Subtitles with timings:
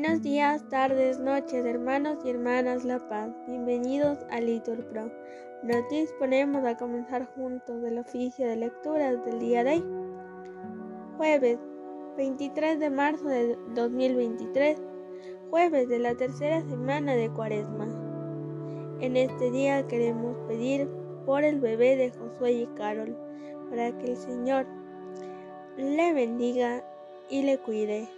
[0.00, 3.30] Buenos días, tardes, noches, hermanos y hermanas La Paz.
[3.48, 5.10] Bienvenidos a Litur Pro.
[5.64, 9.84] Nos disponemos a comenzar juntos el oficio de lecturas del día de hoy.
[11.16, 11.58] Jueves
[12.16, 14.80] 23 de marzo de 2023.
[15.50, 17.88] Jueves de la tercera semana de Cuaresma.
[19.00, 20.88] En este día queremos pedir
[21.26, 23.16] por el bebé de Josué y Carol,
[23.68, 24.64] para que el Señor
[25.76, 26.84] le bendiga
[27.28, 28.17] y le cuide.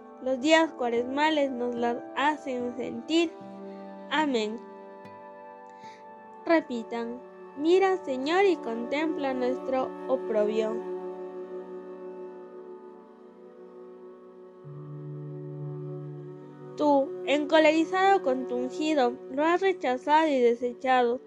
[0.23, 3.31] Los días cuaresmales nos las hacen sentir.
[4.11, 4.59] Amén.
[6.45, 7.19] Repitan,
[7.57, 10.75] mira Señor y contempla nuestro oprobio.
[16.77, 21.19] Tú, encolerizado con tu ungido, lo has rechazado y desechado.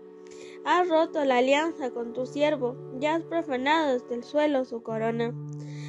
[0.64, 5.34] Has roto la alianza con tu siervo, ya has profanado hasta el suelo su corona.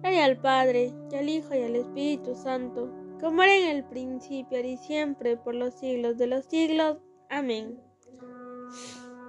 [0.00, 4.60] Gloria al Padre, y al Hijo, y al Espíritu Santo, como era en el principio,
[4.60, 6.98] y siempre, por los siglos de los siglos.
[7.28, 7.80] Amén.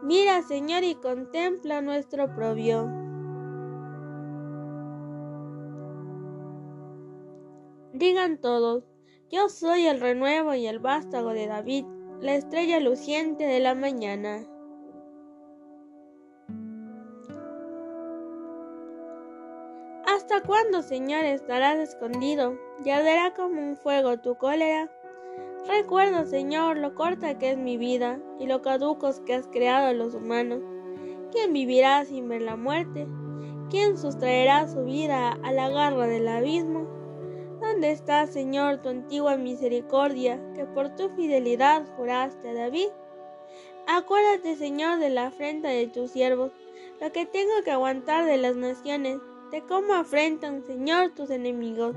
[0.03, 2.88] Mira, Señor, y contempla nuestro propio.
[7.94, 8.86] Digan todos,
[9.30, 11.86] yo soy el renuevo y el vástago de David,
[12.22, 14.47] la estrella luciente de la mañana.
[20.11, 22.57] ¿Hasta cuándo, Señor, estarás escondido?
[22.83, 24.89] ¿Y arderá como un fuego tu cólera?
[25.67, 30.15] Recuerdo, Señor, lo corta que es mi vida y lo caducos que has creado los
[30.15, 30.63] humanos.
[31.31, 33.07] ¿Quién vivirá sin ver la muerte?
[33.69, 36.87] ¿Quién sustraerá su vida a la garra del abismo?
[37.61, 42.89] ¿Dónde está, Señor, tu antigua misericordia que por tu fidelidad juraste a David?
[43.85, 46.51] Acuérdate, Señor, de la afrenta de tus siervos,
[46.99, 49.19] lo que tengo que aguantar de las naciones
[49.51, 51.95] de cómo afrentan, Señor, tus enemigos,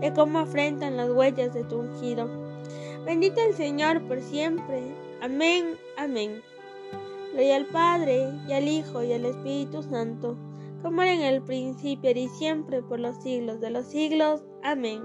[0.00, 2.28] de cómo afrentan las huellas de tu ungido.
[3.04, 4.94] Bendito el Señor por siempre.
[5.20, 6.42] Amén, amén.
[7.32, 10.36] Gloria al Padre, y al Hijo, y al Espíritu Santo,
[10.82, 14.44] como era en el principio y siempre por los siglos de los siglos.
[14.62, 15.02] Amén.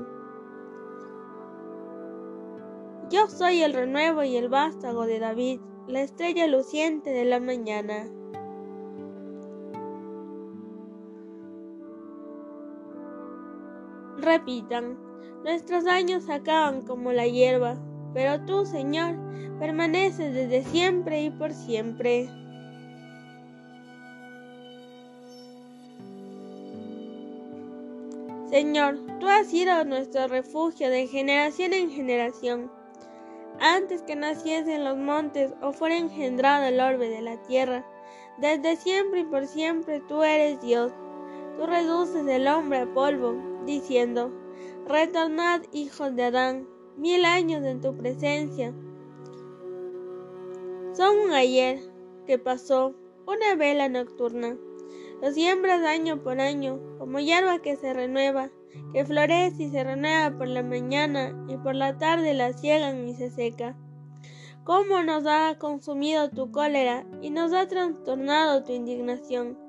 [3.09, 8.07] Yo soy el renuevo y el vástago de David, la estrella luciente de la mañana.
[14.21, 14.97] Repitan,
[15.43, 17.77] nuestros años acaban como la hierba,
[18.13, 19.15] pero tú, Señor,
[19.59, 22.29] permaneces desde siempre y por siempre.
[28.49, 32.71] Señor, tú has sido nuestro refugio de generación en generación.
[33.59, 37.85] Antes que naciesen los montes o fuera engendrado el orbe de la tierra,
[38.39, 40.91] desde siempre y por siempre tú eres Dios.
[41.57, 43.35] Tú reduces el hombre a polvo
[43.69, 44.33] diciendo,
[44.87, 46.67] Retornad, hijos de Adán,
[46.97, 48.73] mil años en tu presencia.
[50.93, 51.79] Son un ayer
[52.25, 52.95] que pasó,
[53.27, 54.57] una vela nocturna.
[55.21, 58.49] Lo siembras año por año, como hierba que se renueva,
[58.91, 63.13] que florece y se renueva por la mañana y por la tarde la ciegan y
[63.13, 63.77] se seca.
[64.63, 69.68] Cómo nos ha consumido tu cólera y nos ha trastornado tu indignación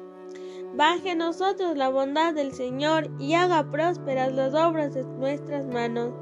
[0.73, 6.13] Baje nosotros la bondad del Señor y haga prósperas las obras de nuestras manos.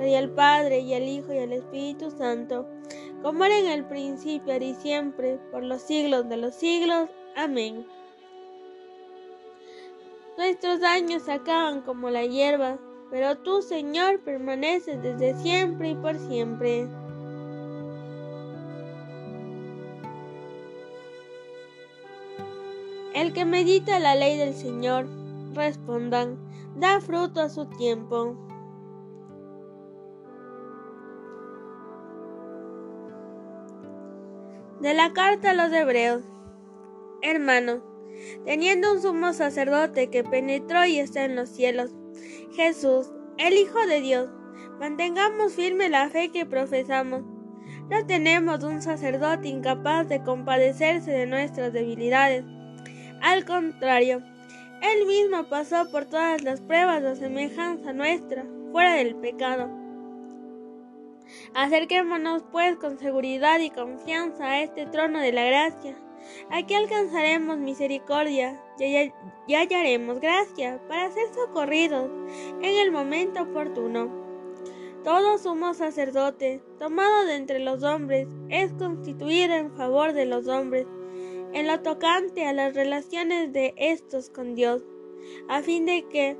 [0.00, 2.66] Y al Padre y al Hijo y al Espíritu Santo,
[3.22, 7.08] como era en el principio, ahora y siempre, por los siglos de los siglos.
[7.36, 7.86] Amén.
[10.36, 12.78] Nuestros años acaban como la hierba,
[13.10, 16.88] pero tú, Señor, permaneces desde siempre y por siempre.
[23.34, 25.06] Que medita la ley del Señor,
[25.54, 26.36] respondan,
[26.74, 28.36] da fruto a su tiempo.
[34.80, 36.24] De la carta a los hebreos.
[37.22, 37.82] Hermanos,
[38.44, 41.94] teniendo un sumo sacerdote que penetró y está en los cielos,
[42.52, 44.28] Jesús, el Hijo de Dios,
[44.80, 47.22] mantengamos firme la fe que profesamos.
[47.88, 52.44] No tenemos un sacerdote incapaz de compadecerse de nuestras debilidades.
[53.20, 54.22] Al contrario,
[54.82, 59.70] Él mismo pasó por todas las pruebas de semejanza nuestra, fuera del pecado.
[61.54, 65.96] Acerquémonos pues con seguridad y confianza a este trono de la gracia
[66.50, 68.60] Aquí alcanzaremos misericordia
[69.46, 72.10] y hallaremos gracia para ser socorridos
[72.62, 74.10] en el momento oportuno.
[75.04, 80.86] Todo sumo sacerdote, tomado de entre los hombres, es constituido en favor de los hombres,
[81.52, 84.82] en lo tocante a las relaciones de estos con Dios,
[85.48, 86.36] a fin de que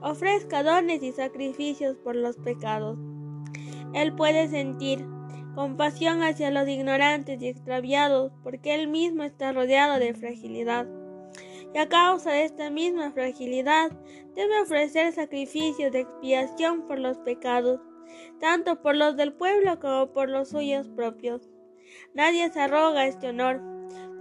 [0.00, 2.98] ofrezca dones y sacrificios por los pecados.
[3.94, 5.04] Él puede sentir
[5.54, 10.86] compasión hacia los ignorantes y extraviados, porque él mismo está rodeado de fragilidad.
[11.74, 13.90] Y a causa de esta misma fragilidad,
[14.34, 17.80] debe ofrecer sacrificios de expiación por los pecados,
[18.40, 21.48] tanto por los del pueblo como por los suyos propios.
[22.14, 23.60] Nadie se arroga este honor,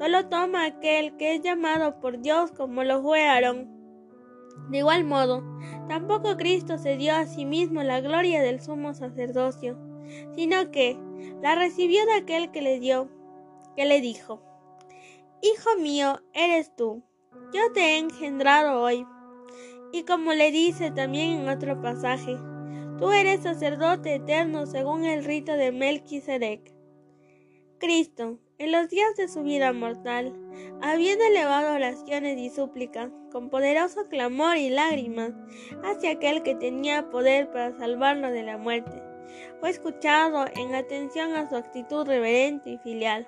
[0.02, 3.70] solo toma aquel que es llamado por Dios como lo fue Aarón.
[4.72, 5.44] De igual modo,
[5.88, 9.78] tampoco Cristo se dio a sí mismo la gloria del sumo sacerdocio,
[10.36, 10.98] sino que,
[11.44, 13.10] la recibió de aquel que le dio,
[13.76, 14.42] que le dijo,
[15.44, 17.04] Hijo mío, eres tú,
[17.54, 19.06] yo te he engendrado hoy.
[19.94, 22.40] Y como le dice también en otro pasaje,
[22.98, 26.74] tú eres sacerdote eterno según el rito de Melquisedec.
[27.78, 30.36] Cristo, en los días de su vida mortal,
[30.84, 35.32] habiendo elevado oraciones y súplicas con poderoso clamor y lágrimas
[35.84, 39.02] hacia aquel que tenía poder para salvarlo de la muerte,
[39.60, 43.28] fue escuchado en atención a su actitud reverente y filial.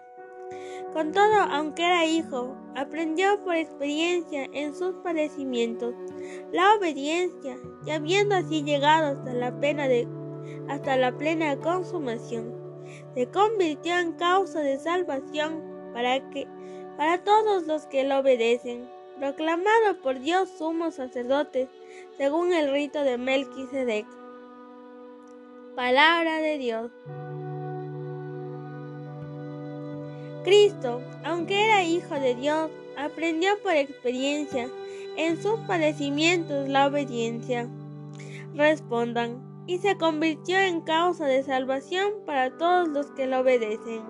[0.94, 5.96] Con todo, aunque era hijo, aprendió por experiencia en sus padecimientos
[6.52, 7.58] la obediencia
[7.88, 9.52] y habiendo así llegado hasta la
[10.70, 12.63] hasta la plena consumación,
[13.14, 15.62] se convirtió en causa de salvación
[15.94, 16.48] para que
[16.98, 21.68] para todos los que lo obedecen, proclamado por Dios sumo sacerdote
[22.18, 24.06] según el rito de Melquisedec.
[25.76, 26.92] Palabra de Dios.
[30.44, 34.70] Cristo, aunque era hijo de Dios, aprendió por experiencia
[35.16, 37.68] en sus padecimientos la obediencia.
[38.54, 44.04] Respondan, y se convirtió en causa de salvación para todos los que lo obedecen.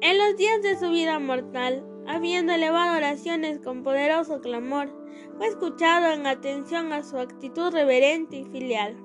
[0.00, 4.88] En los días de su vida mortal, habiendo elevado oraciones con poderoso clamor,
[5.36, 8.96] fue escuchado en atención a su actitud reverente y filial.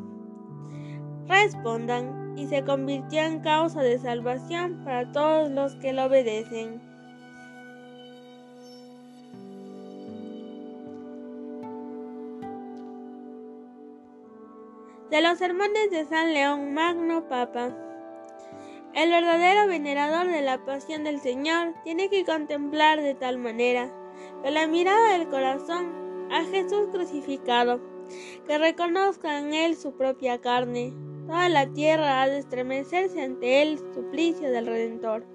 [1.28, 6.93] Respondan, y se convirtió en causa de salvación para todos los que lo obedecen.
[15.14, 17.70] De los sermones de San León Magno Papa.
[18.96, 23.94] El verdadero venerador de la pasión del Señor tiene que contemplar de tal manera,
[24.42, 25.94] con la mirada del corazón,
[26.32, 27.80] a Jesús crucificado,
[28.48, 30.96] que reconozca en él su propia carne.
[31.28, 35.28] Toda la tierra ha de estremecerse ante el suplicio del Redentor.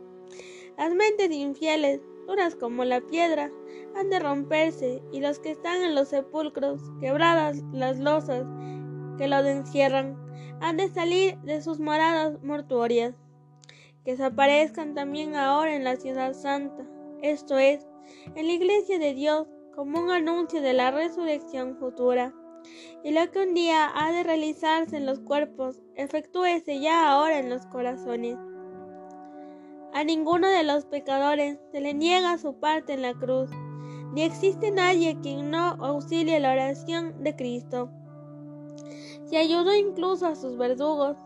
[0.77, 3.53] Las mentes infieles, duras como la piedra,
[3.95, 8.45] han de romperse, y los que están en los sepulcros, quebradas las losas
[9.19, 10.17] que los encierran,
[10.61, 13.15] han de salir de sus moradas mortuorias.
[14.05, 16.87] Que desaparezcan también ahora en la ciudad santa,
[17.21, 17.87] esto es,
[18.35, 22.33] en la iglesia de Dios, como un anuncio de la resurrección futura.
[23.05, 27.51] Y lo que un día ha de realizarse en los cuerpos, efectúese ya ahora en
[27.51, 28.37] los corazones.
[29.95, 33.51] A ninguno de los pecadores se le niega su parte en la cruz,
[34.13, 37.91] ni existe nadie quien no auxilie la oración de Cristo.
[39.25, 41.17] Si ayudó incluso a sus verdugos,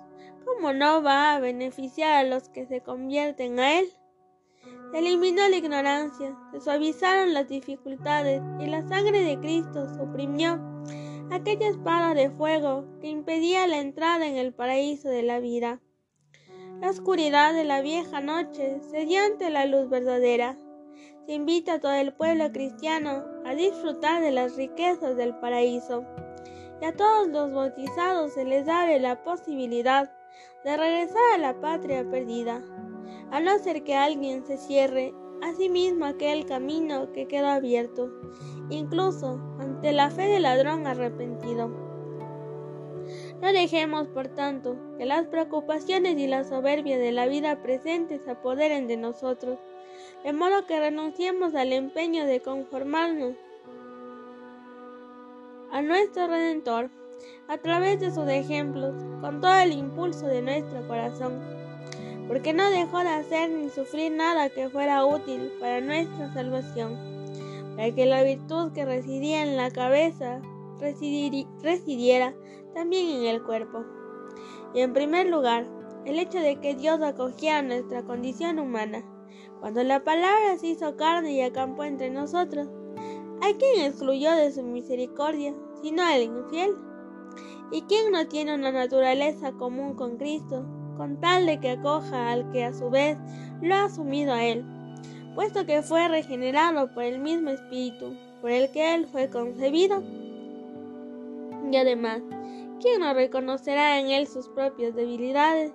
[0.44, 3.92] ¿cómo no va a beneficiar a los que se convierten a Él?
[4.90, 10.61] Se eliminó la ignorancia, se suavizaron las dificultades y la sangre de Cristo suprimió
[11.30, 15.80] aquella espada de fuego que impedía la entrada en el paraíso de la vida.
[16.80, 20.56] La oscuridad de la vieja noche cedió ante la luz verdadera.
[21.26, 26.04] Se invita a todo el pueblo cristiano a disfrutar de las riquezas del paraíso.
[26.83, 30.11] Y a todos los bautizados se les abre la posibilidad
[30.65, 32.61] de regresar a la patria perdida,
[33.31, 38.11] a no ser que alguien se cierre a sí mismo aquel camino que quedó abierto,
[38.69, 41.69] incluso ante la fe del ladrón arrepentido.
[43.41, 48.33] No dejemos, por tanto, que las preocupaciones y la soberbia de la vida presente se
[48.33, 49.61] apoderen de nosotros,
[50.25, 53.37] de modo que renunciemos al empeño de conformarnos
[55.73, 56.91] a nuestro Redentor
[57.49, 61.41] a través de sus ejemplos, con todo el impulso de nuestro corazón,
[62.29, 66.99] porque no dejó de hacer ni sufrir nada que fuera útil para nuestra salvación,
[67.75, 70.41] para que la virtud que residía en la cabeza
[70.79, 72.35] residiera
[72.75, 73.85] también en el cuerpo.
[74.75, 75.67] Y en primer lugar,
[76.05, 79.05] el hecho de que Dios acogía nuestra condición humana,
[79.61, 82.69] cuando la palabra se hizo carne y acampó entre nosotros,
[83.42, 86.76] ¿A quién excluyó de su misericordia, sino al infiel?
[87.72, 90.64] ¿Y quién no tiene una naturaleza común con Cristo,
[90.96, 93.18] con tal de que acoja al que a su vez
[93.61, 94.64] lo ha asumido a él,
[95.34, 100.04] puesto que fue regenerado por el mismo Espíritu, por el que él fue concebido?
[101.68, 102.22] Y además,
[102.80, 105.72] ¿quién no reconocerá en él sus propias debilidades?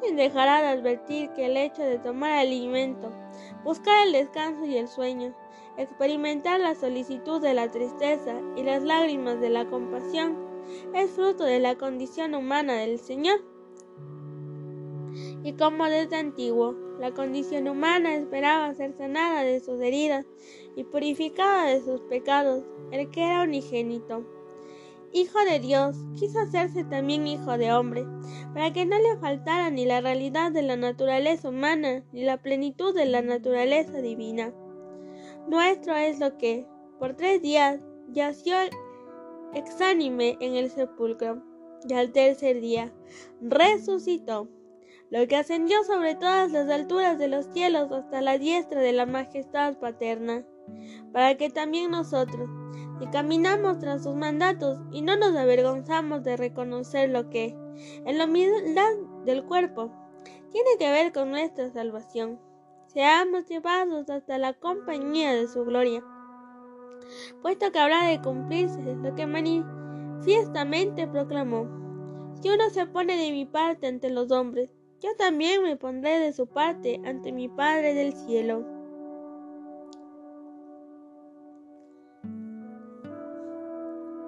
[0.00, 3.10] ¿Quién dejará de advertir que el hecho de tomar alimento,
[3.64, 5.34] buscar el descanso y el sueño,
[5.76, 10.36] Experimentar la solicitud de la tristeza y las lágrimas de la compasión
[10.94, 13.40] es fruto de la condición humana del Señor.
[15.42, 20.26] Y como desde antiguo, la condición humana esperaba ser sanada de sus heridas
[20.76, 22.62] y purificada de sus pecados,
[22.92, 24.24] el que era unigénito.
[25.12, 28.06] Hijo de Dios, quiso hacerse también hijo de hombre,
[28.52, 32.94] para que no le faltara ni la realidad de la naturaleza humana, ni la plenitud
[32.94, 34.52] de la naturaleza divina.
[35.48, 36.66] Nuestro es lo que,
[36.98, 38.56] por tres días, yació
[39.52, 41.42] exánime en el sepulcro,
[41.86, 42.92] y al tercer día
[43.40, 44.48] resucitó,
[45.10, 49.06] lo que ascendió sobre todas las alturas de los cielos hasta la diestra de la
[49.06, 50.44] majestad paterna,
[51.12, 52.48] para que también nosotros,
[52.98, 57.54] si caminamos tras sus mandatos y no nos avergonzamos de reconocer lo que,
[58.06, 58.90] en la humildad
[59.24, 59.92] del cuerpo,
[60.52, 62.40] tiene que ver con nuestra salvación
[62.94, 66.02] seamos llevados hasta la compañía de su gloria,
[67.42, 71.68] puesto que habrá de cumplirse lo que manifiestamente proclamó.
[72.40, 74.70] Si uno se pone de mi parte ante los hombres,
[75.00, 78.64] yo también me pondré de su parte ante mi Padre del cielo.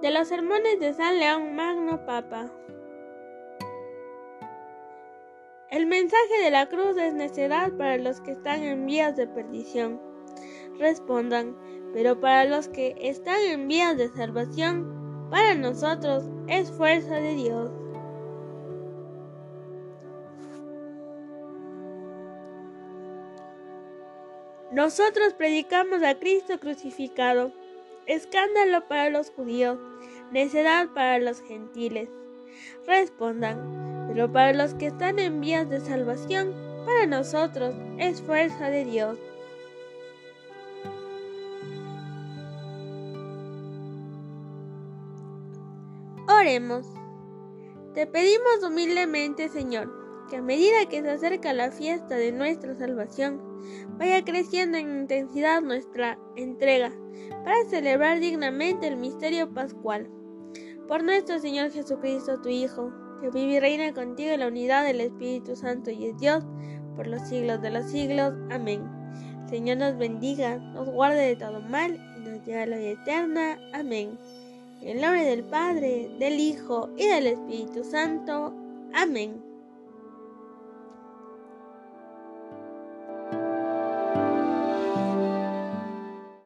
[0.02, 2.52] De los sermones de San León Magno Papa.
[5.70, 10.00] El mensaje de la cruz es necedad para los que están en vías de perdición.
[10.78, 11.56] Respondan,
[11.92, 17.70] pero para los que están en vías de salvación, para nosotros es fuerza de Dios.
[24.70, 27.52] Nosotros predicamos a Cristo crucificado,
[28.06, 29.78] escándalo para los judíos,
[30.30, 32.08] necedad para los gentiles.
[32.86, 38.84] Respondan, pero para los que están en vías de salvación, para nosotros es fuerza de
[38.84, 39.18] Dios.
[46.28, 46.86] Oremos.
[47.94, 49.90] Te pedimos humildemente, Señor,
[50.28, 53.40] que a medida que se acerca la fiesta de nuestra salvación,
[53.98, 56.92] vaya creciendo en intensidad nuestra entrega
[57.44, 60.10] para celebrar dignamente el misterio pascual
[60.86, 65.00] Por nuestro Señor Jesucristo, tu Hijo, que vive y reina contigo en la unidad del
[65.00, 66.44] Espíritu Santo y es Dios,
[66.96, 68.34] por los siglos de los siglos.
[68.50, 68.82] Amén.
[69.48, 73.58] Señor nos bendiga, nos guarde de todo mal y nos lleve a la vida eterna.
[73.72, 74.18] Amén.
[74.80, 78.54] En el nombre del Padre, del Hijo y del Espíritu Santo.
[78.92, 79.45] Amén.